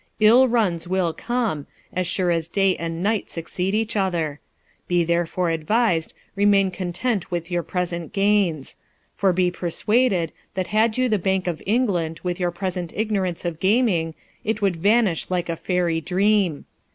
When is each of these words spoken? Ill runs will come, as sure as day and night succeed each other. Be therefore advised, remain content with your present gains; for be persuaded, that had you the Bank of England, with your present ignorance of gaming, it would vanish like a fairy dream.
Ill 0.19 0.47
runs 0.47 0.87
will 0.87 1.13
come, 1.13 1.67
as 1.93 2.07
sure 2.07 2.31
as 2.31 2.47
day 2.47 2.75
and 2.77 3.03
night 3.03 3.29
succeed 3.29 3.75
each 3.75 3.95
other. 3.95 4.39
Be 4.87 5.03
therefore 5.03 5.51
advised, 5.51 6.15
remain 6.35 6.71
content 6.71 7.29
with 7.29 7.51
your 7.51 7.61
present 7.61 8.11
gains; 8.11 8.77
for 9.13 9.31
be 9.31 9.51
persuaded, 9.51 10.31
that 10.55 10.65
had 10.73 10.97
you 10.97 11.07
the 11.07 11.19
Bank 11.19 11.45
of 11.45 11.61
England, 11.67 12.19
with 12.23 12.39
your 12.39 12.49
present 12.49 12.91
ignorance 12.95 13.45
of 13.45 13.59
gaming, 13.59 14.15
it 14.43 14.59
would 14.59 14.77
vanish 14.77 15.27
like 15.29 15.49
a 15.49 15.55
fairy 15.55 16.01
dream. 16.01 16.65